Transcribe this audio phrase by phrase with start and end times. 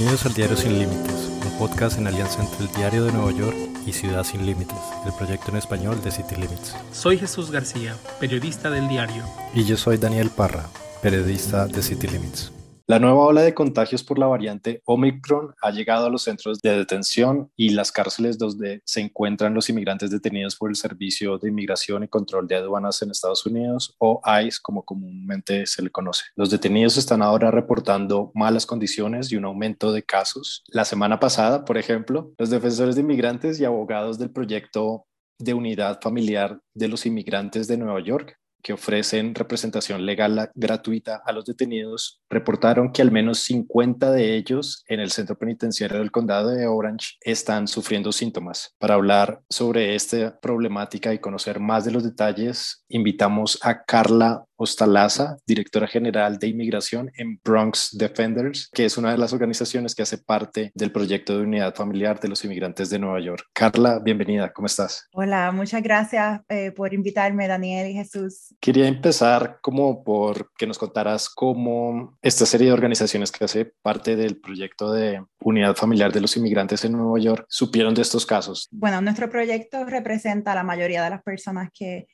[0.00, 3.54] Bienvenidos al Diario Sin Límites, un podcast en alianza entre el Diario de Nueva York
[3.84, 6.74] y Ciudad Sin Límites, el proyecto en español de City Limits.
[6.90, 9.22] Soy Jesús García, periodista del diario.
[9.52, 10.64] Y yo soy Daniel Parra,
[11.02, 12.50] periodista de City Limits.
[12.90, 16.76] La nueva ola de contagios por la variante Omicron ha llegado a los centros de
[16.76, 22.02] detención y las cárceles donde se encuentran los inmigrantes detenidos por el Servicio de Inmigración
[22.02, 26.24] y Control de Aduanas en Estados Unidos o ICE como comúnmente se le conoce.
[26.34, 30.64] Los detenidos están ahora reportando malas condiciones y un aumento de casos.
[30.66, 35.06] La semana pasada, por ejemplo, los defensores de inmigrantes y abogados del proyecto
[35.38, 41.32] de unidad familiar de los inmigrantes de Nueva York que ofrecen representación legal gratuita a
[41.32, 46.50] los detenidos, reportaron que al menos 50 de ellos en el centro penitenciario del condado
[46.50, 48.74] de Orange están sufriendo síntomas.
[48.78, 55.38] Para hablar sobre esta problemática y conocer más de los detalles, invitamos a Carla Ostalaza,
[55.46, 60.18] directora general de inmigración en Bronx Defenders, que es una de las organizaciones que hace
[60.18, 63.46] parte del proyecto de unidad familiar de los inmigrantes de Nueva York.
[63.54, 65.08] Carla, bienvenida, ¿cómo estás?
[65.14, 68.54] Hola, muchas gracias eh, por invitarme, Daniel y Jesús.
[68.60, 74.14] Quería empezar como por que nos contaras cómo esta serie de organizaciones que hace parte
[74.14, 78.68] del proyecto de unidad familiar de los inmigrantes en Nueva York supieron de estos casos.
[78.70, 82.08] Bueno, nuestro proyecto representa a la mayoría de las personas que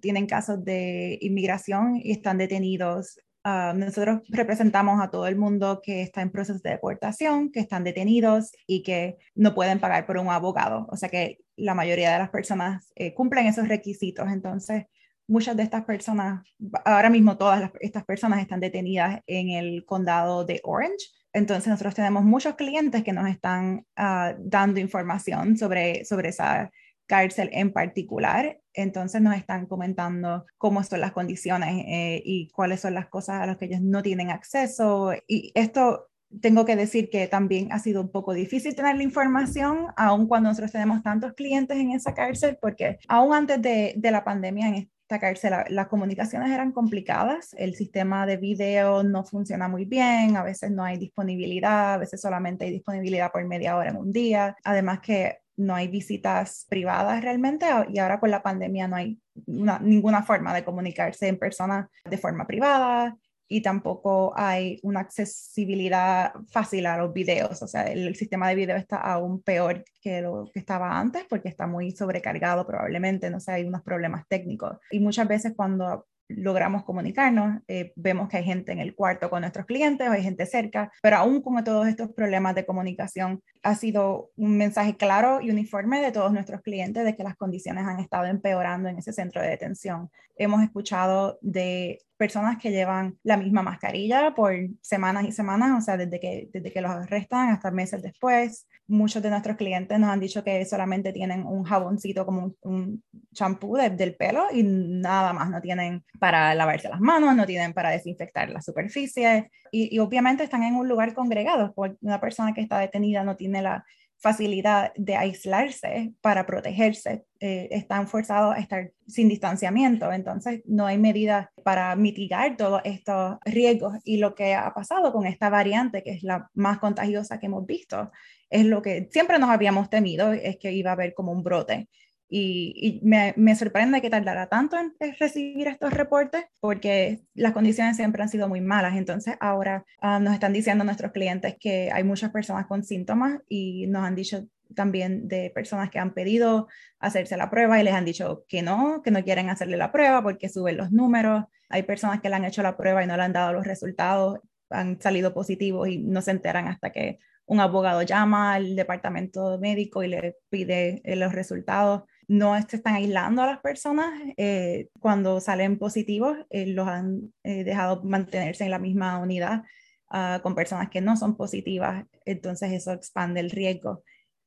[0.00, 3.18] tienen casos de inmigración y están detenidos.
[3.42, 7.84] Ah, nosotros representamos a todo el mundo que está en proceso de deportación, que están
[7.84, 10.86] detenidos y que no pueden pagar por un abogado.
[10.90, 14.28] O sea que la mayoría de las personas eh, cumplen esos requisitos.
[14.30, 14.84] Entonces,
[15.26, 16.42] muchas de estas personas,
[16.84, 21.08] ahora mismo todas estas personas están detenidas en el condado de Orange.
[21.32, 26.70] Entonces nosotros tenemos muchos clientes que nos están ah, dando información sobre, sobre esa
[27.06, 28.60] cárcel en particular.
[28.72, 33.46] Entonces nos están comentando cómo son las condiciones eh, y cuáles son las cosas a
[33.46, 35.12] las que ellos no tienen acceso.
[35.26, 36.08] Y esto
[36.40, 40.48] tengo que decir que también ha sido un poco difícil tener la información, aun cuando
[40.48, 44.74] nosotros tenemos tantos clientes en esa cárcel, porque aún antes de, de la pandemia en
[44.74, 50.42] esta cárcel las comunicaciones eran complicadas, el sistema de video no funciona muy bien, a
[50.42, 54.56] veces no hay disponibilidad, a veces solamente hay disponibilidad por media hora en un día,
[54.64, 60.22] además que no hay visitas privadas realmente y ahora con la pandemia no hay ninguna
[60.22, 63.16] forma de comunicarse en persona de forma privada
[63.48, 67.62] y tampoco hay una accesibilidad fácil a los videos.
[67.62, 71.48] O sea, el, sistema de video está aún peor que lo que estaba antes porque
[71.48, 74.78] está muy sobrecargado probablemente, no sé, hay unos problemas técnicos.
[74.90, 79.40] Y muchas veces cuando logramos comunicarnos, eh, vemos que hay gente en el cuarto con
[79.42, 84.30] nuestros clientes hay gente cerca, pero aún con todos estos problemas de comunicación, ha sido
[84.36, 88.26] un mensaje claro y uniforme de todos nuestros clientes de que las condiciones han estado
[88.26, 90.10] empeorando en ese centro de detención.
[90.36, 95.96] Hemos escuchado de personas que llevan la misma mascarilla por semanas y semanas, o sea,
[95.96, 98.66] desde que, desde que los arrestan hasta meses después.
[98.86, 103.02] Muchos de nuestros clientes nos han dicho que solamente tienen un jaboncito como un
[103.32, 107.90] champú del pelo y nada más, no tienen para lavarse las manos, no tienen para
[107.90, 112.60] desinfectar la superficie y, y obviamente están en un lugar congregado, porque una persona que
[112.60, 113.84] está detenida no tiene la
[114.24, 117.24] facilidad de aislarse para protegerse.
[117.46, 123.36] Eh, están forzados a estar sin distanciamiento, entonces no hay medidas para mitigar todos estos
[123.44, 123.98] riesgos.
[124.02, 127.66] Y lo que ha pasado con esta variante, que es la más contagiosa que hemos
[127.66, 128.10] visto,
[128.48, 131.90] es lo que siempre nos habíamos temido, es que iba a haber como un brote
[132.28, 138.22] y, me, me, sorprende que tardara tanto en recibir estos reportes porque las condiciones siempre
[138.22, 138.96] han sido muy malas.
[138.96, 143.86] Entonces ahora ah, nos están diciendo nuestros clientes que hay muchas personas con síntomas y
[143.86, 146.68] nos han dicho también de personas que han pedido
[146.98, 150.22] hacerse la prueba y les han dicho que no, que no quieren hacerle la prueba
[150.22, 151.44] porque suben los números.
[151.68, 154.40] Hay personas que le han hecho la prueba y no le han dado los resultados,
[154.70, 160.02] han salido positivos y no se enteran hasta que un abogado llama al departamento médico
[160.02, 165.40] y le pide eh, los resultados no se están aislando a las personas eh, cuando
[165.40, 169.62] salen positivos, eh, los han eh, dejado mantenerse en la misma unidad
[170.10, 174.02] ah, con personas que no son positivas, entonces eso expande el riesgo.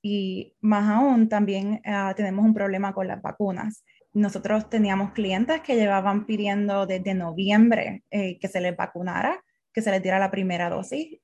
[0.10, 3.84] Y más aún, también ah, tenemos un problema con las vacunas.
[4.14, 9.44] Nosotros teníamos clientes que llevaban pidiendo desde noviembre que se les vacunara,
[9.74, 11.20] que se les diera la primera dosis.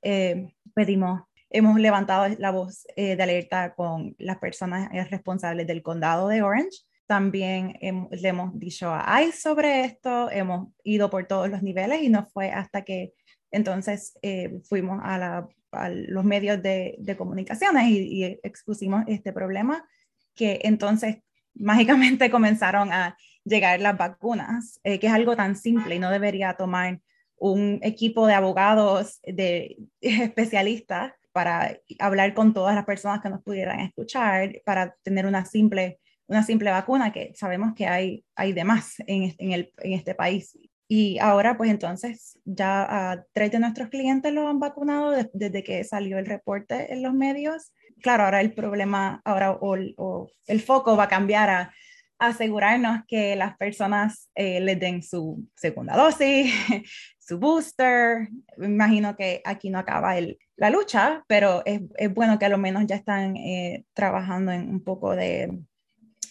[0.76, 1.22] pedimos
[1.54, 6.42] hemos levantado la voz eh, de alerta con las personas eh, responsables del condado de
[6.42, 6.80] Orange.
[7.06, 12.10] También le hemos dicho a ICE sobre esto, hemos ido por todos los niveles y
[12.10, 13.14] no fue hasta que
[13.52, 15.48] entonces eh, fuimos a,
[15.90, 19.88] los medios de, comunicaciones y, expusimos este problema,
[20.36, 21.18] que entonces
[21.54, 27.00] mágicamente comenzaron a llegar las vacunas, que es algo tan simple y no debería tomar
[27.38, 33.80] un equipo de abogados, de especialistas para hablar con todas las personas que nos pudieran
[33.81, 38.96] escuchar, para tener una simple, una simple vacuna que sabemos que hay, hay de más
[39.08, 40.58] en, en, el, en este país.
[40.88, 45.84] Y ahora, pues entonces, ya a tres de nuestros clientes lo han vacunado desde que
[45.84, 47.74] salió el reporte en los medios.
[48.02, 51.74] Claro, ahora el problema, ahora o, o el foco va a cambiar a
[52.28, 56.54] asegurarnos que las personas eh, les den su segunda dosis,
[57.20, 58.30] su booster.
[58.58, 62.58] Imagino que aquí no acaba el, la lucha, pero es, es, bueno que a lo
[62.58, 65.60] menos ya están eh, trabajando en un poco de,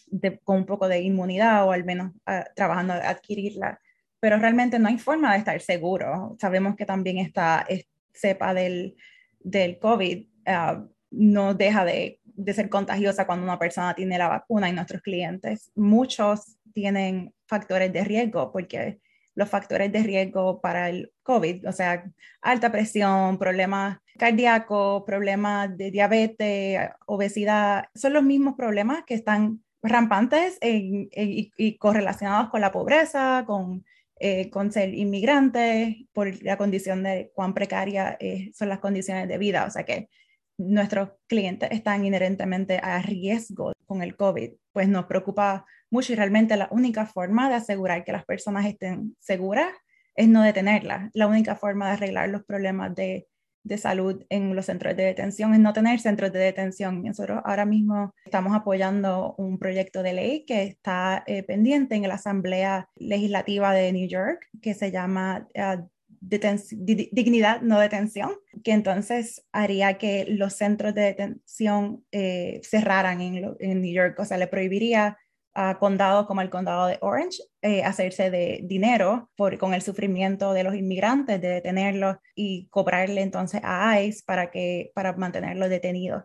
[0.06, 3.80] de, con un poco de inmunidad o al menos uh, trabajando de adquirirla.
[4.22, 6.36] Pero realmente no hay forma de estar seguro.
[6.40, 7.66] Sabemos que también esta
[8.14, 8.96] cepa del,
[9.40, 14.68] del COVID uh, no deja de de ser contagiosa cuando una persona tiene la vacuna
[14.68, 19.00] y nuestros clientes, muchos tienen factores de riesgo porque
[19.34, 22.04] los factores de riesgo para el COVID, o sea,
[22.42, 30.58] alta presión, problemas cardíacos, problemas de diabetes, obesidad, son los mismos problemas que están rampantes
[30.60, 33.84] y, correlacionados con la pobreza, con,
[34.24, 39.36] eh, con ser inmigrante, por la condición de cuán precaria eh, son las condiciones de
[39.36, 39.64] vida.
[39.66, 40.08] O sea que
[40.56, 46.56] nuestros clientes están inherentemente a riesgo con el COVID, pues nos preocupa mucho y realmente
[46.56, 49.74] la única forma de asegurar que las personas estén seguras
[50.14, 51.10] es no detenerlas.
[51.14, 53.26] La única forma de arreglar los problemas de,
[53.64, 57.02] de salud en los centros de detención es no tener centros de detención.
[57.02, 62.14] Nosotros ahora mismo estamos apoyando un proyecto de ley que está eh, pendiente en la
[62.14, 65.82] Asamblea Legislativa de New York, que se llama uh,
[66.20, 68.32] dignidad, no detención,
[68.62, 74.24] que entonces haría que los centros de detención eh, cerraran en, en, New York, o
[74.24, 75.18] sea, le prohibiría
[75.54, 80.52] a condados como el condado de Orange eh, hacerse de dinero por, con el sufrimiento
[80.52, 86.24] de los inmigrantes, de detenerlos y cobrarle entonces a ICE para, que, para mantenerlos detenidos.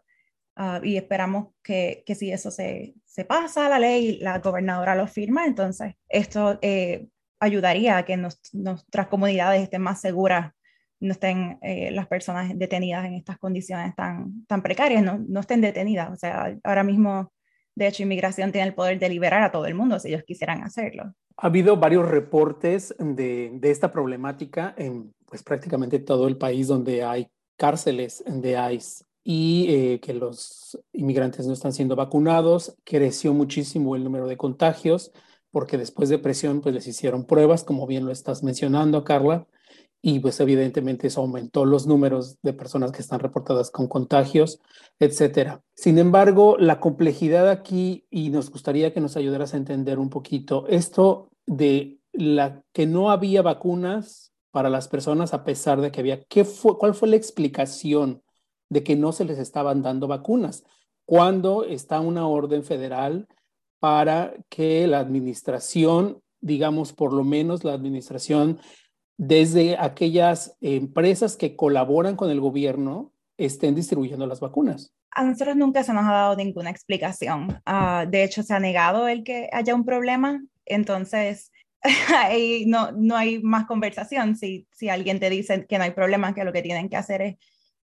[0.56, 4.96] Uh, y esperamos que, que, si eso se, se pasa a la ley, la gobernadora
[4.96, 7.08] lo firma, entonces esto eh,
[7.40, 10.54] ayudaría a que nuestras comunidades estén más seguras,
[11.00, 15.62] no estén eh, las personas detenidas en estas condiciones tan, tan precarias, no, no estén
[15.62, 16.12] detenidas.
[16.12, 17.32] O sea, ahora mismo,
[17.78, 20.64] de hecho, inmigración tiene el poder de liberar a todo el mundo si ellos quisieran
[20.64, 21.14] hacerlo.
[21.38, 27.04] Ha habido varios reportes de, de esta problemática en pues, prácticamente todo el país donde
[27.04, 32.76] hay cárceles de ICE y eh, que los inmigrantes no están siendo vacunados.
[32.84, 35.12] Creció muchísimo el número de contagios
[35.52, 39.46] porque después de presión pues les hicieron pruebas, como bien lo estás mencionando, Carla,
[40.02, 44.60] y pues evidentemente eso aumentó los números de personas que están reportadas con contagios,
[45.00, 45.62] etcétera.
[45.76, 50.66] Sin embargo, la complejidad aquí, y nos gustaría que nos ayudaras a entender un poquito
[50.68, 56.24] esto de la que no había vacunas para las personas a pesar de que había,
[56.24, 58.24] ¿qué fue, ¿cuál fue la explicación
[58.70, 60.64] de que no se les estaban dando vacunas?
[61.06, 63.28] Cuando está una orden federal
[63.80, 68.60] para que la administración, digamos, por lo menos la administración
[69.18, 74.94] desde aquellas empresas que colaboran con el gobierno estén distribuyendo las vacunas.
[75.12, 77.62] A nosotros nunca se nos ha dado ninguna explicación.
[77.66, 80.44] Uh, de hecho, se ha negado el que haya un problema.
[80.66, 81.52] Entonces,
[82.16, 84.36] ahí no, no hay más conversación.
[84.36, 87.22] Si, si alguien te dice que no hay problema, que lo que tienen que hacer
[87.22, 87.36] es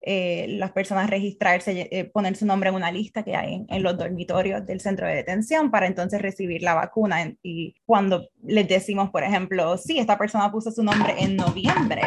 [0.02, 3.98] eh, las personas registrarse, eh, poner su nombre en una lista que hay en, los
[3.98, 7.32] dormitorios del centro de detención para entonces recibir la vacuna.
[7.42, 12.02] y cuando les decimos, por ejemplo, sí, esta persona puso su nombre en noviembre,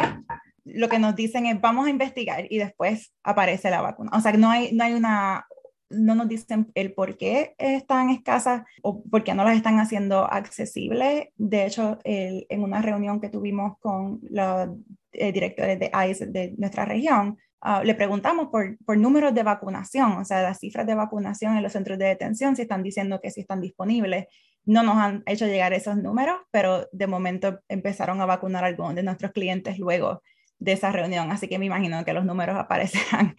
[0.65, 4.11] lo que nos dicen es vamos a investigar y después aparece la vacuna.
[4.13, 5.45] O sea, no hay, no hay una,
[5.89, 10.25] no nos dicen el por qué están escasas o por qué no las están haciendo
[10.31, 11.27] accesibles.
[11.35, 14.69] De hecho, el, en una reunión que tuvimos con los
[15.11, 20.11] eh, directores de ICE de nuestra región, Ah, le preguntamos por, por, números de vacunación,
[20.17, 23.31] o sea, las cifras de vacunación en los centros de detención, si están diciendo que
[23.31, 24.25] sí están disponibles.
[24.65, 28.95] No nos han hecho llegar esos números, pero de momento empezaron a vacunar a algunos
[28.95, 30.21] de nuestros clientes luego
[30.59, 33.33] de esa reunión, así que me imagino que los números aparecerán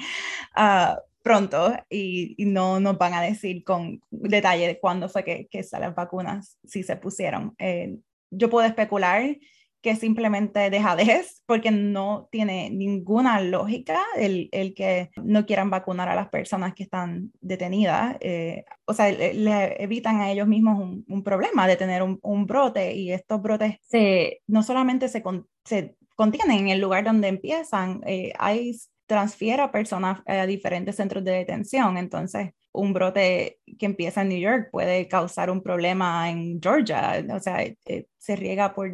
[0.56, 5.48] uh, pronto y, y, no nos van a decir con detalle de cuándo fue que,
[5.50, 7.54] que las vacunas sí se pusieron.
[7.58, 7.98] Eh,
[8.30, 9.36] yo puedo especular
[9.84, 16.14] que simplemente dejadez, porque no tiene ninguna lógica el, el, que no quieran vacunar a
[16.14, 18.16] las personas que están detenidas.
[18.20, 22.46] Eh, o sea, le, evitan a ellos mismos un, un problema de tener un, un,
[22.46, 25.22] brote y estos brotes se, no solamente se,
[25.66, 28.74] se contienen en el lugar donde empiezan, eh, hay
[29.06, 31.98] transfiere a personas a diferentes centros de detención.
[31.98, 37.22] Entonces, un brote que empieza en New York puede causar un problema en Georgia.
[37.34, 38.90] O sea, eh, se riega por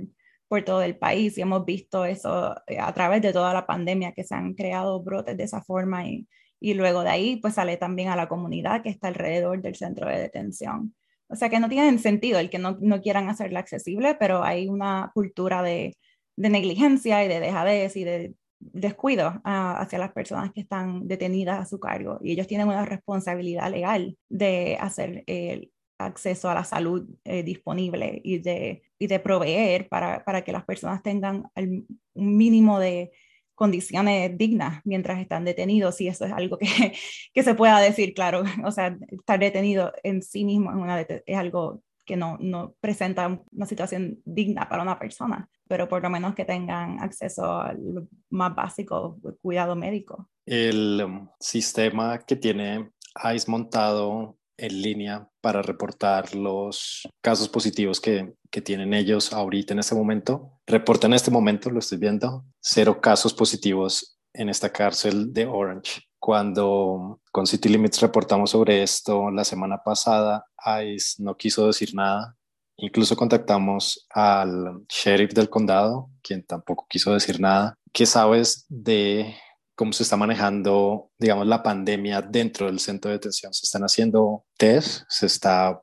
[0.51, 4.11] por todo el país y hemos visto eso eh, a través de toda la pandemia
[4.11, 6.27] que se han creado brotes de esa forma y,
[6.59, 10.09] y luego de ahí pues sale también a la comunidad que está alrededor del centro
[10.09, 10.93] de detención.
[11.29, 14.67] O sea que no tiene sentido el que no, no quieran hacerla accesible, pero hay
[14.69, 15.97] una cultura de,
[16.35, 21.61] de negligencia y de dejadez y de descuido ah, hacia las personas que están detenidas
[21.61, 25.71] a su cargo y ellos tienen una responsabilidad legal de hacer el
[26.07, 30.65] acceso a la salud eh, disponible y de, y de proveer para, para, que las
[30.65, 33.13] personas tengan un mínimo de
[33.55, 36.67] condiciones dignas mientras están detenidos y eso es algo que,
[37.35, 41.37] que se pueda decir, claro, o sea, estar detenido en sí mismo es, una, es
[41.37, 46.35] algo que no, no presenta una situación digna para una persona, pero por lo menos
[46.35, 50.29] que tengan acceso al más básico, cuidado médico.
[50.47, 52.91] El um, sistema que tiene
[53.33, 59.95] ICE montado en línea para reportar los casos positivos que, tienen ellos ahorita en este
[59.95, 60.59] momento.
[60.67, 66.03] Reporta en este momento, lo estoy viendo, cero casos positivos en esta cárcel de Orange.
[66.19, 70.47] Cuando con City Limits reportamos sobre esto la semana pasada,
[70.83, 72.37] ICE no quiso decir nada.
[72.77, 77.75] Incluso contactamos al sheriff del condado, quien tampoco quiso decir nada.
[77.93, 79.37] ¿Qué sabes de
[79.81, 83.55] cómo se está manejando, digamos, la pandemia dentro del centro de detención?
[83.55, 85.05] ¿Se están haciendo test?
[85.09, 85.81] ¿Se está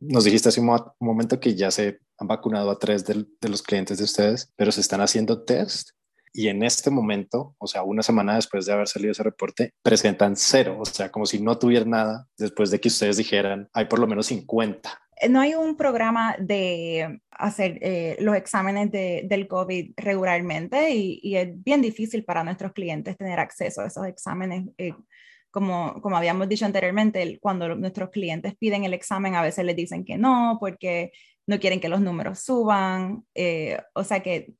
[0.00, 3.98] nos dijiste hace un momento que ya se han vacunado a tres de, los clientes
[3.98, 5.90] de ustedes, pero se están haciendo test
[6.36, 10.34] y en este momento, o sea, una semana después de haber salido ese reporte, presentan
[10.34, 14.00] cero, o sea, como si no tuvieran nada después de que ustedes dijeran, hay por
[14.00, 15.00] lo menos 50.
[15.20, 21.20] Eh, no hay un programa de hacer eh, los exámenes de, del COVID regularmente y,
[21.22, 24.64] y, es bien difícil para nuestros clientes tener acceso a esos exámenes.
[24.76, 24.92] Eh,
[25.52, 30.04] como, como habíamos dicho anteriormente, cuando nuestros clientes piden el examen, a veces les dicen
[30.04, 31.12] que no, porque
[31.46, 33.24] no quieren que los números suban.
[33.94, 34.52] o sea que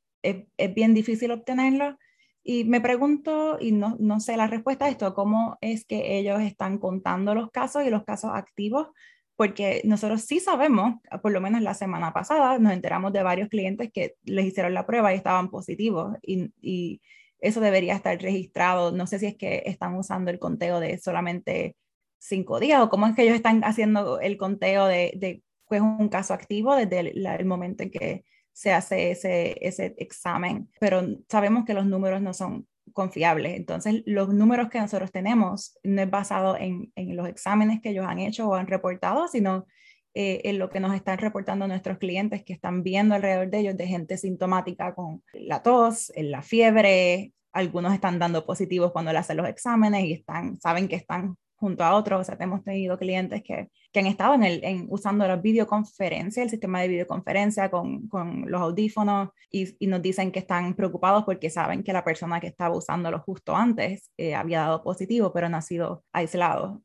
[0.57, 1.97] es, bien difícil obtenerlo.
[2.43, 6.41] Y me pregunto, y no, no, sé la respuesta a esto, cómo es que ellos
[6.41, 8.89] están contando los casos y los casos activos,
[9.35, 13.89] porque nosotros sí sabemos, por lo menos la semana pasada, nos enteramos de varios clientes
[13.91, 17.01] que les hicieron la prueba y estaban positivos, y, y
[17.39, 18.91] eso debería estar registrado.
[18.91, 21.75] No sé si es que están usando el conteo de solamente
[22.19, 26.09] cinco días o cómo es que ellos están haciendo el conteo de, de pues, un
[26.09, 28.23] caso activo desde el momento en que
[28.55, 33.57] se hace ese, ese examen, pero sabemos que los números no son confiables.
[33.57, 38.05] Entonces, los números que nosotros tenemos no es basado en, en los exámenes que ellos
[38.07, 39.65] han hecho o han reportado, sino
[40.13, 43.75] eh, en lo que nos están reportando nuestros clientes que están viendo alrededor de ellos
[43.75, 49.35] de gente sintomática con la tos, la fiebre, algunos están dando positivos cuando le hacen
[49.35, 52.21] los exámenes y están, saben que están junto a otros.
[52.21, 56.43] O sea, hemos tenido clientes que, que han estado en el, en, usando la videoconferencia,
[56.43, 61.23] el sistema de videoconferencia con, con los audífonos y, y, nos dicen que están preocupados
[61.23, 65.49] porque saben que la persona que estaba usándolo justo antes eh, había dado positivo, pero
[65.49, 66.81] no ha sido aislado.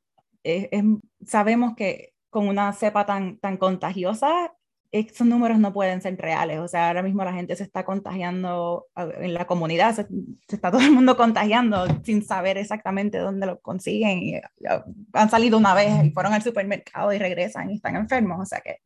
[1.25, 4.53] sabemos que con una cepa tan, tan contagiosa
[4.93, 6.59] esos números no pueden ser reales.
[6.59, 10.07] O sea, ahora mismo la gente se está contagiando en la comunidad, se,
[10.49, 14.19] está todo el mundo contagiando sin saber exactamente dónde lo consiguen.
[14.23, 14.41] Y,
[15.13, 18.41] han salido una vez y fueron al supermercado y regresan y están enfermos.
[18.41, 18.79] O sea que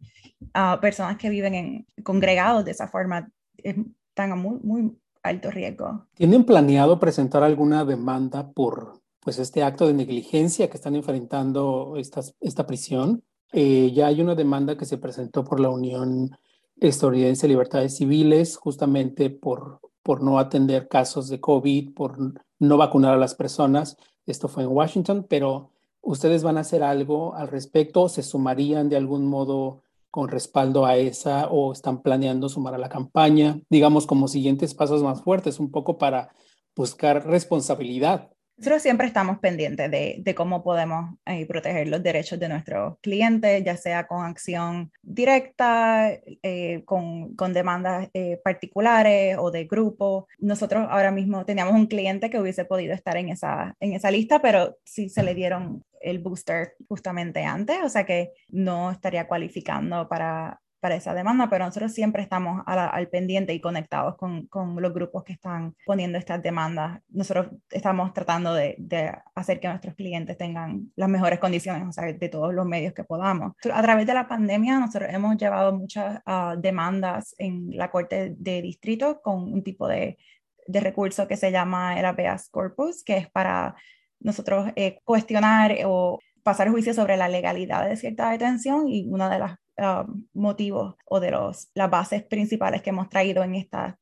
[0.54, 6.06] uh, personas que viven en, congregados de esa forma están a muy, muy alto riesgo.
[6.14, 12.20] ¿Tienen planeado presentar alguna demanda por pues, este acto de negligencia que están enfrentando esta,
[12.40, 13.24] esta prisión?
[13.52, 16.36] Eh, ya hay una demanda que se presentó por la Unión
[16.76, 22.18] Estadounidense de Libertades Civiles justamente por, por no atender casos de COVID, por
[22.58, 23.96] no vacunar a las personas.
[24.26, 25.70] Esto fue en Washington, pero
[26.00, 28.08] ¿ustedes van a hacer algo al respecto?
[28.08, 32.88] ¿Se sumarían de algún modo con respaldo a esa o están planeando sumar a la
[32.88, 33.60] campaña?
[33.70, 36.30] Digamos como siguientes pasos más fuertes, un poco para
[36.74, 42.48] buscar responsabilidad nosotros siempre estamos pendientes de, de cómo podemos eh, proteger los derechos de
[42.48, 49.64] nuestros clientes, ya sea con acción directa, eh, con, con, demandas eh, particulares o de
[49.64, 50.28] grupo.
[50.38, 54.40] Nosotros ahora mismo teníamos un cliente que hubiese podido estar en esa, en esa lista,
[54.40, 60.06] pero sí se le dieron el booster justamente antes, o sea que no estaría cualificando
[60.06, 64.92] para, para esa demanda, pero nosotros siempre estamos al pendiente y conectados con, con, los
[64.92, 67.00] grupos que están poniendo estas demandas.
[67.08, 72.12] Nosotros estamos tratando de, de, hacer que nuestros clientes tengan las mejores condiciones, o sea,
[72.12, 73.54] de todos los medios que podamos.
[73.72, 78.60] A través de la pandemia, nosotros hemos llevado muchas uh, demandas en la Corte de
[78.60, 80.18] Distrito con un tipo de,
[80.66, 83.74] de recurso que se llama el habeas corpus, que es para
[84.20, 89.38] nosotros eh, cuestionar o pasar juicio sobre la legalidad de cierta detención y una de
[89.38, 93.96] las Um, motivos o de los, las bases principales que hemos traído en estas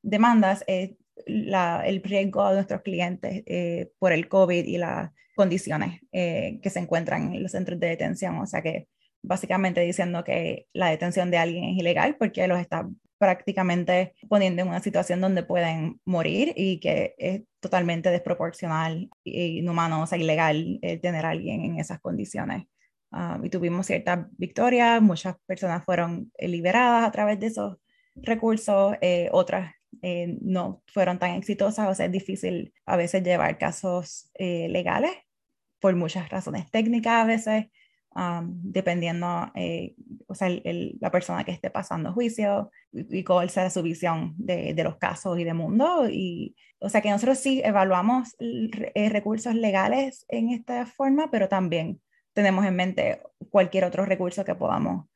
[0.00, 0.92] demandas es
[1.26, 6.70] la, el riesgo a nuestros clientes eh, por el COVID y la condiciones eh, que
[6.70, 8.38] se encuentran en los centros de detención.
[8.38, 8.88] O sea que
[9.20, 14.68] básicamente diciendo que la detención de alguien es ilegal porque los está prácticamente poniendo en
[14.68, 20.78] una situación donde pueden morir y que es totalmente desproporcional e inhumano, o sea, ilegal
[21.02, 22.64] tener a alguien en esas condiciones.
[23.10, 27.78] Ah, y tuvimos cierta victoria, muchas personas fueron liberadas a través de esos
[28.16, 33.58] recursos, eh, otras eh, no fueron tan exitosas, o sea, es difícil a veces llevar
[33.58, 35.12] casos eh, legales
[35.80, 37.66] por muchas razones técnicas a veces,
[38.42, 39.94] dependiendo, eh,
[40.26, 40.48] o sea,
[41.00, 45.38] la persona que esté pasando juicio y, cuál sea su visión de, de, los casos
[45.38, 46.08] y de mundo.
[46.10, 52.00] Y, o sea, que nosotros sí evaluamos eh, recursos legales en esta forma, pero también
[52.38, 55.06] tenemos en mente cualquier otro recurso que podamos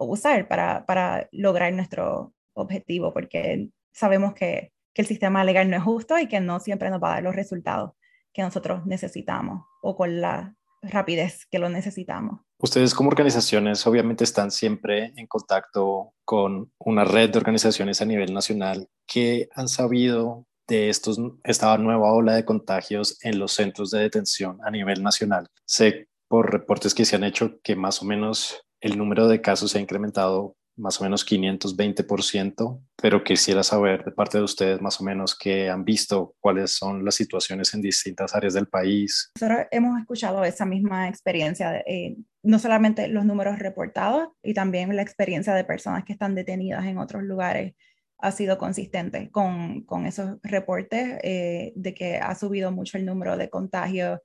[0.00, 5.84] usar para, para lograr nuestro objetivo, porque sabemos que, que el sistema legal no es
[5.84, 7.92] justo y que no siempre nos va a dar los resultados
[8.32, 12.40] que nosotros necesitamos o con la rapidez que lo necesitamos.
[12.58, 18.34] Ustedes como organizaciones obviamente están siempre en contacto con una red de organizaciones a nivel
[18.34, 24.00] nacional que han sabido de estos, esta nueva ola de contagios en los centros de
[24.00, 25.46] detención a nivel nacional.
[25.64, 29.70] Sé por reportes que se han hecho que más o menos el número de casos
[29.70, 35.00] se ha incrementado más o menos 520%, pero quisiera saber de parte de ustedes más
[35.00, 39.32] o menos qué han visto, cuáles son las situaciones en distintas áreas del país.
[39.40, 45.02] Nosotros hemos escuchado esa misma experiencia, eh, no solamente los números reportados y también la
[45.02, 47.74] experiencia de personas que están detenidas en otros lugares
[48.18, 53.36] ha sido consistente con, con esos reportes eh, de que ha subido mucho el número
[53.36, 54.20] de contagios,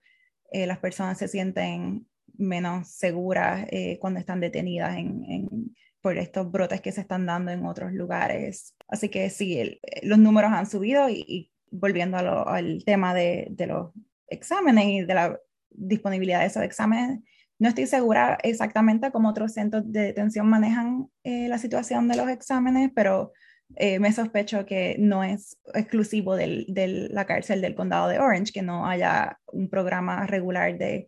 [0.52, 3.68] eh, las personas se sienten menos seguras
[4.00, 8.76] cuando están detenidas en, en por estos brotes que se están dando en otros lugares.
[8.88, 13.92] Así que sí, los números han subido y, volviendo al tema de, de, los
[14.28, 17.20] exámenes y de la disponibilidad de esos exámenes,
[17.60, 22.28] no estoy segura exactamente cómo otros centros de detención manejan eh, la situación de los
[22.28, 23.32] exámenes, pero
[23.76, 28.62] eh, me sospecho que no es exclusivo de la cárcel del condado de Orange, que
[28.62, 31.08] no haya un programa regular de,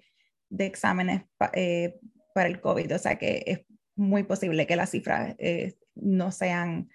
[0.58, 1.24] exámenes
[1.54, 2.00] eh,
[2.34, 2.96] para el COVID.
[2.96, 3.62] O sea que es
[3.96, 6.90] muy posible que las cifras eh, no sean,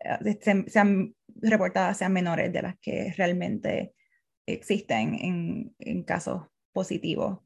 [0.00, 3.94] eh, sean reportadas, sean menores de las que realmente
[4.46, 6.42] existen en, en casos
[6.72, 7.40] positivos.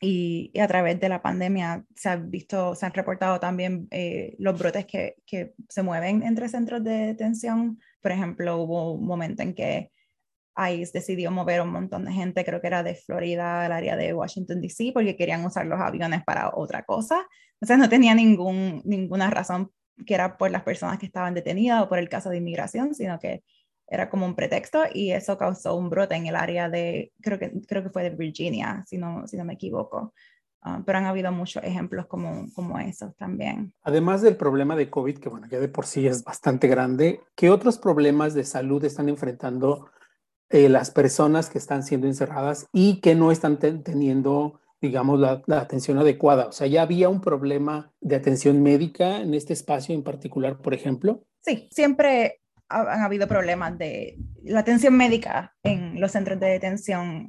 [0.00, 4.58] Y, a través de la pandemia se han visto, se han reportado también eh, los
[4.58, 5.16] brotes que,
[5.68, 7.80] se mueven entre centros de detención.
[8.00, 9.90] Por ejemplo, hubo un momento en que
[10.56, 14.14] ICE decidió mover un montón de gente, creo que era de Florida al área de
[14.14, 17.26] Washington, D.C., porque querían usar los aviones para otra cosa.
[17.54, 19.70] Entonces no tenía ningún, ninguna razón
[20.06, 23.18] que era por las personas que estaban detenidas o por el caso de inmigración, sino
[23.18, 23.42] que
[23.86, 27.52] era como un pretexto y eso causó un brote en el área de, creo que,
[27.66, 30.14] creo que fue de Virginia, si no, si no me equivoco.
[30.62, 33.74] Ah, pero han habido muchos ejemplos como, como esos también.
[33.82, 37.50] Además del problema de COVID, que bueno, ya de por sí es bastante grande, ¿qué
[37.50, 39.90] otros problemas de salud están enfrentando
[40.50, 45.98] eh, las personas que están siendo encerradas y que no están teniendo, digamos, la, atención
[45.98, 46.46] adecuada.
[46.46, 50.72] O sea, ya había un problema de atención médica en este espacio en particular, por
[50.72, 51.24] ejemplo.
[51.40, 57.28] Sí, siempre han habido problemas de la atención médica en los centros de detención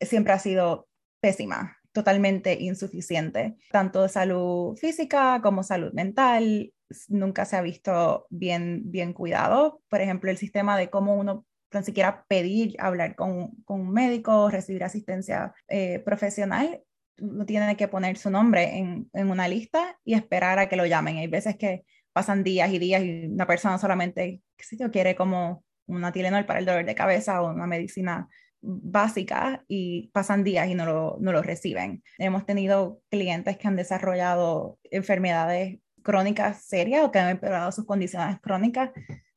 [0.00, 0.88] siempre ha sido
[1.20, 6.72] pésima, totalmente insuficiente, tanto de salud física como salud mental.
[7.08, 9.82] Nunca se ha visto bien, bien cuidado.
[9.88, 14.48] Por ejemplo, el sistema de cómo uno tan siquiera pedir hablar con, con un médico,
[14.48, 16.82] recibir asistencia eh, profesional,
[17.18, 20.86] no tiene que poner su nombre en, en, una lista y esperar a que lo
[20.86, 21.18] llamen.
[21.18, 21.84] Hay veces que
[22.18, 26.46] pasan días y días y una persona solamente, qué sé yo, quiere como una Tylenol
[26.46, 28.28] para el dolor de cabeza o una medicina
[28.60, 32.02] básica y pasan días y no lo, no lo reciben.
[32.18, 38.40] Hemos tenido clientes que han desarrollado enfermedades crónicas serias o que han empeorado sus condiciones
[38.40, 38.90] crónicas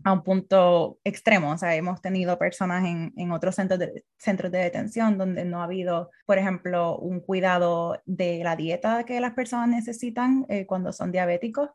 [0.03, 1.51] a un punto extremo.
[1.51, 5.61] O sea, hemos tenido personas en, en otros centros de, centros de detención donde no
[5.61, 10.91] ha habido, por ejemplo, un cuidado de la dieta que las personas necesitan eh, cuando
[10.91, 11.69] son diabéticos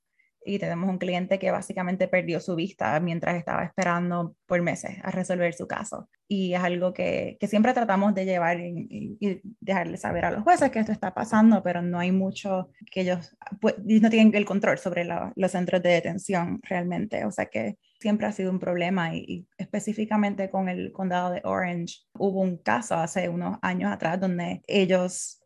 [0.47, 5.11] y tenemos un cliente que básicamente perdió su vista mientras estaba esperando por meses a
[5.11, 6.09] resolver su caso.
[6.29, 10.43] Y es algo que, que siempre tratamos de llevar y, y, dejarle saber a los
[10.43, 14.45] jueces que esto está pasando, pero no hay mucho que ellos pues, no tienen el
[14.45, 17.25] control sobre los centros de detención realmente.
[17.25, 21.43] O sea que siempre ha sido un problema y, y, específicamente con el condado de
[21.45, 25.43] Orange hubo un caso hace unos años atrás donde ellos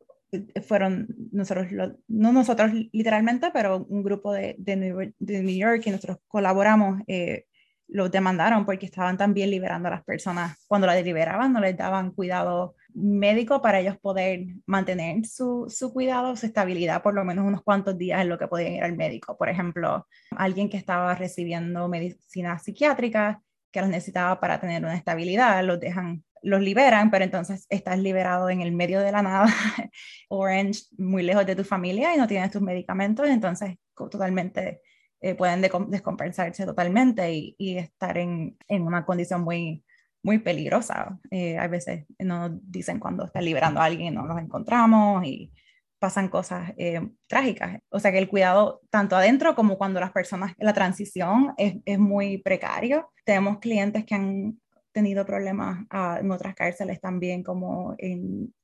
[0.66, 1.66] fueron nosotros,
[2.08, 7.46] no nosotros literalmente, pero un grupo de, de, New, York, y nosotros colaboramos, eh,
[7.92, 10.56] los demandaron porque estaban también liberando a las personas.
[10.68, 16.36] Cuando las liberaban no les daban cuidado médico para ellos poder mantener su, su, cuidado,
[16.36, 19.36] su estabilidad por lo menos unos cuantos días en lo que podían ir al médico.
[19.36, 25.64] Por ejemplo, alguien que estaba recibiendo medicina psiquiátrica que los necesitaba para tener una estabilidad,
[25.64, 29.46] los dejan los liberan, pero entonces estás liberado en el medio de la nada,
[30.28, 34.80] Orange, muy lejos de tu familia y no tienes tus medicamentos, entonces totalmente
[35.20, 39.84] eh, pueden descompensarse totalmente y, estar en, en, una condición muy,
[40.22, 41.18] muy peligrosa.
[41.30, 45.52] Eh, a veces nos dicen cuando están liberando a alguien no los encontramos y
[45.98, 47.80] pasan cosas eh, trágicas.
[47.90, 51.98] O sea que el cuidado tanto adentro como cuando las personas, la transición es, es
[51.98, 53.12] muy precario.
[53.24, 54.59] Tenemos clientes que han
[54.92, 58.54] tenido problemas ah, en otras cárceles también, como en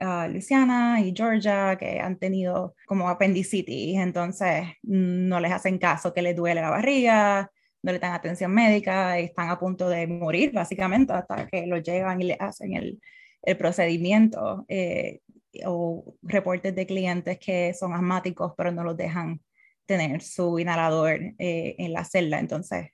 [0.00, 6.22] uh, Luisiana y Georgia, que han tenido como apendicitis, entonces no les hacen caso que
[6.22, 7.50] les duele la barriga,
[7.82, 12.20] no le dan atención médica, están a punto de morir básicamente hasta que lo llevan
[12.20, 13.00] y le hacen el,
[13.42, 14.64] el procedimiento.
[14.68, 15.20] Eh,
[15.66, 19.40] o reportes de clientes que son asmáticos pero no los dejan
[19.86, 22.90] tener su inhalador eh, en la celda, entonces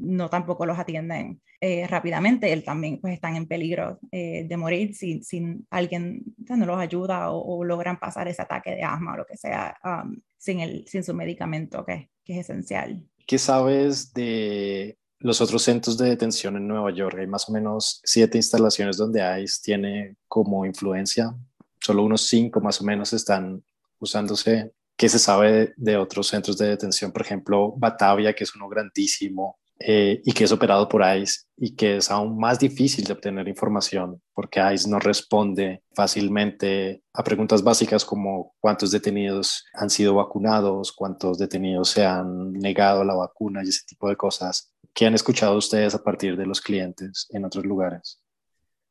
[0.00, 4.94] no tampoco los atienden eh, rápidamente, él también pues están en peligro eh, de morir
[4.94, 9.26] si, si alguien no los ayuda o, logran pasar ese ataque de asma o lo
[9.26, 13.04] que sea um, sin, el, sin su medicamento que, que, es esencial.
[13.26, 17.18] ¿Qué sabes de los otros centros de detención en Nueva York?
[17.18, 21.34] Hay más o menos siete instalaciones donde ICE tiene como influencia,
[21.78, 23.62] solo unos cinco más o menos están
[23.98, 24.72] usándose.
[24.96, 27.12] ¿Qué se sabe de otros centros de detención?
[27.12, 31.74] Por ejemplo, Batavia, que es uno grandísimo, eh, y que es operado por ICE y
[31.74, 37.62] que es aún más difícil de obtener información porque ICE no responde fácilmente a preguntas
[37.62, 43.70] básicas como cuántos detenidos han sido vacunados, cuántos detenidos se han negado la vacuna y
[43.70, 44.70] ese tipo de cosas.
[44.92, 48.22] ¿Qué han escuchado ustedes a partir de los clientes en otros lugares?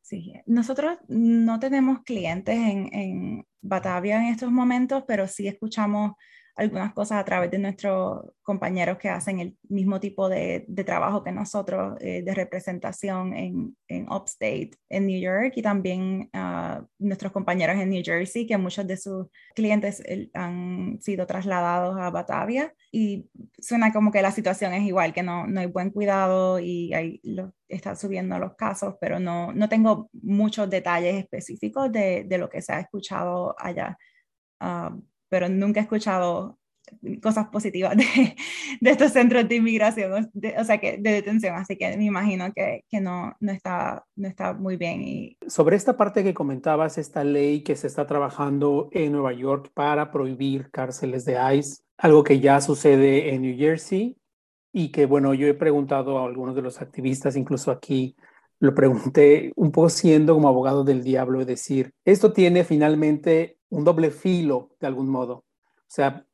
[0.02, 6.14] Sí, nosotros no tenemos clientes en, en Batavia en estos momentos, pero sí escuchamos
[6.60, 11.24] algunas cosas a través de nuestros compañeros que hacen el mismo tipo de, de trabajo
[11.24, 17.32] que nosotros, eh, de representación en, en, Upstate, en New York, y también uh, nuestros
[17.32, 22.74] compañeros en New Jersey, que muchos de sus clientes han sido trasladados a Batavia.
[22.92, 26.94] Y suena como que la situación es igual, que no, no hay buen cuidado y
[26.94, 27.22] hay,
[27.70, 32.62] están subiendo los casos, pero no, no tengo muchos detalles específicos de, de lo que
[32.62, 33.98] se ha escuchado allá.
[34.60, 36.60] Uh, pero nunca he escuchado
[37.22, 38.04] cosas positivas de,
[38.82, 42.84] de estos centros de inmigración, o sea, que de detención, así que me imagino que,
[42.90, 45.02] que no, no, está, no está muy bien.
[45.02, 45.38] Y...
[45.48, 50.12] Sobre esta parte que comentabas, esta ley que se está trabajando en Nueva York para
[50.12, 54.18] prohibir cárceles de ICE, algo que ya sucede en New Jersey
[54.72, 58.16] y que, bueno, yo he preguntado a algunos de los activistas, incluso aquí
[58.60, 63.84] lo pregunté un poco siendo como abogado del diablo, es decir, esto tiene finalmente un
[63.84, 65.34] doble filo de algún modo.
[65.34, 66.26] O sea,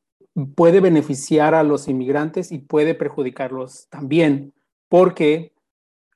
[0.54, 4.52] puede beneficiar a los inmigrantes y puede perjudicarlos también,
[4.88, 5.52] porque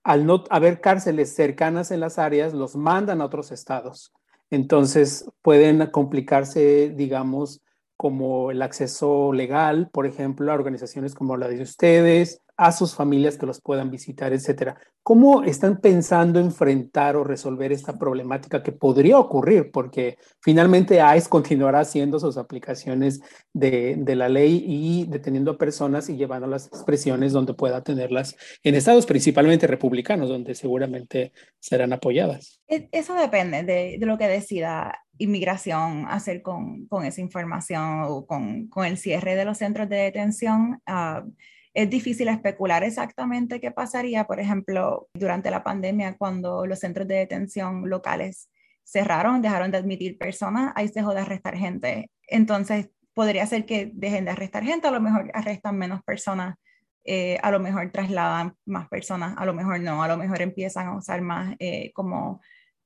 [0.02, 4.12] al no haber cárceles cercanas en las áreas, los mandan a otros estados.
[4.50, 7.62] Entonces pueden complicarse, digamos,
[7.96, 13.38] como el acceso legal, por ejemplo, a organizaciones como la de ustedes, a sus familias
[13.38, 14.76] que los puedan visitar, etcétera.
[15.02, 19.70] ¿Cómo están pensando enfrentar o resolver esta problemática que podría ocurrir?
[19.72, 23.22] Porque finalmente ICE continuará haciendo sus aplicaciones
[23.54, 28.74] de, la ley y deteniendo a personas y llevando las expresiones donde pueda tenerlas en
[28.74, 32.60] estados principalmente republicanos, donde seguramente serán apoyadas.
[32.68, 38.98] E, eso depende de, lo que decida inmigración hacer con, esa información o con, el
[38.98, 40.82] cierre de los centros de detención.
[40.86, 41.26] Uh,
[41.74, 47.16] es difícil especular exactamente qué pasaría, por ejemplo, durante la pandemia, cuando los centros de
[47.16, 48.50] detención locales
[48.84, 52.10] cerraron, dejaron de admitir personas, ahí se dejó de arrestar gente.
[52.26, 56.56] Entonces, podría ser que dejen de arrestar gente, a lo mejor arrestan menos personas,
[57.04, 60.88] eh, a lo mejor trasladan más personas, a lo mejor no, a lo mejor empiezan
[60.88, 62.40] a usar más eh, como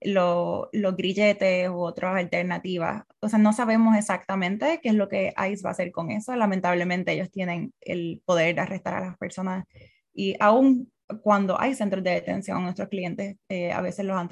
[0.05, 3.05] los grilletes u otras alternativas.
[3.21, 6.35] O sea, no sabemos exactamente qué es lo que ICE va a hacer con eso.
[6.37, 9.64] Lamentablemente ellos tienen el poder de arrestar a las personas
[10.12, 14.29] y aún cuando hay centros de detención, nuestros clientes eh, a veces los, han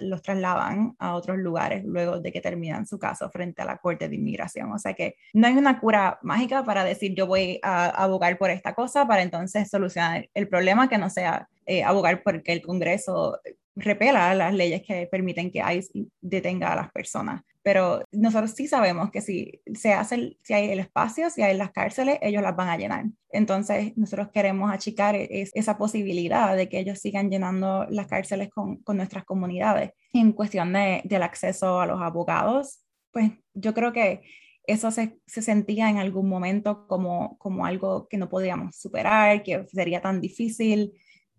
[0.00, 4.08] los trasladan a otros lugares luego de que terminan su caso frente a la Corte
[4.08, 4.72] de Inmigración.
[4.72, 8.50] O sea que no hay una cura mágica para decir yo voy a abogar por
[8.50, 13.38] esta cosa para entonces solucionar el problema que no sea eh, abogar porque el Congreso
[13.74, 17.42] repela las leyes que permiten que ICE detenga a las personas.
[17.64, 21.70] pero nosotros sí sabemos que si se hace, si hay el espacio, si hay las
[21.70, 23.04] cárceles, ellos las van a llenar.
[23.30, 28.78] Entonces, nosotros queremos achicar e, esa posibilidad de que ellos sigan llenando las cárceles con,
[28.78, 29.92] con nuestras comunidades.
[30.12, 32.80] En cuestión de, del acceso a los abogados,
[33.12, 34.22] pues yo creo que
[34.66, 39.66] eso se, se, sentía en algún momento como, como algo que no podíamos superar, que
[39.68, 40.92] sería tan difícil,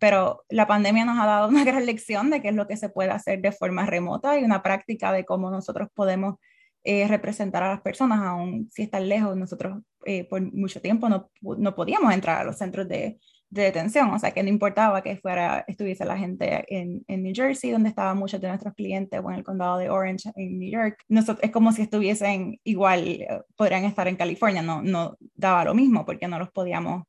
[0.03, 2.89] pero la pandemia nos ha dado una gran lección de qué es lo que se
[2.89, 6.35] puede hacer de forma remota y una práctica de cómo nosotros podemos
[6.83, 9.37] eh, representar a las personas, aun si están lejos.
[9.37, 13.17] Nosotros eh, por mucho tiempo no, no, podíamos entrar a los centros de,
[13.49, 17.33] de, detención, o sea que no importaba que fuera, estuviese la gente en, en, New
[17.33, 20.69] Jersey, donde estaban muchos de nuestros clientes, o en el condado de Orange, en New
[20.69, 21.01] York.
[21.07, 25.73] Nosotros, es como si estuviesen igual, eh, podrían estar en California, no, no daba lo
[25.73, 27.03] mismo porque no los podíamos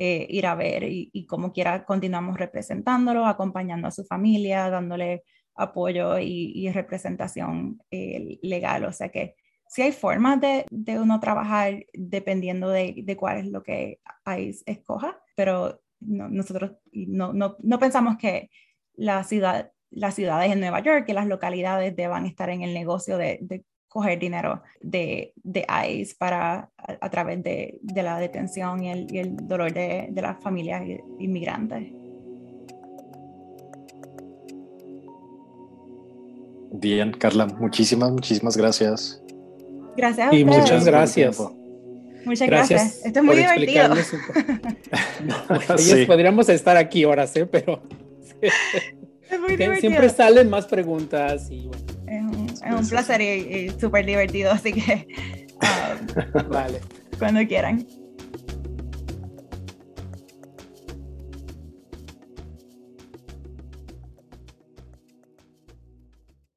[0.00, 5.24] eh, ir a ver y, como quiera continuamos representándolo, acompañando a su familia, dándole
[5.56, 8.84] apoyo y, representación eh, legal.
[8.84, 9.34] O sea que
[9.66, 14.62] sí hay formas de, de uno trabajar dependiendo de, de, cuál es lo que ICE
[14.66, 18.50] escoja, pero nosotros no, no, no, pensamos que
[18.94, 23.18] la ciudad, las ciudades en Nueva York, que las localidades deban estar en el negocio
[23.18, 23.64] de, de
[23.98, 29.18] coger dinero de, de ICE para, a, través de, de, la detención y el, y
[29.18, 30.84] el dolor de, de, las familias
[31.18, 31.88] inmigrantes.
[36.70, 39.20] Bien, Carla, muchísimas, muchísimas gracias.
[39.96, 40.32] Gracias.
[40.32, 41.42] y muchas gracias.
[42.24, 43.04] Muchas gracias.
[43.04, 43.96] Esto es muy divertido.
[45.76, 46.06] sí.
[46.06, 47.46] podríamos estar aquí horas, ¿eh?
[47.46, 47.82] pero
[48.40, 49.80] es muy divertido.
[49.80, 51.87] siempre salen más preguntas y bueno.
[52.68, 55.06] Es un, placer y, y súper divertido, así que
[55.62, 56.80] um, vale.
[57.18, 57.86] cuando quieran.